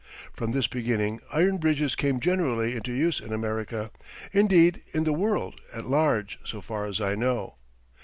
[0.33, 3.91] From this beginning iron bridges came generally into use in America,
[4.31, 7.57] indeed, in the world at large so far as I know.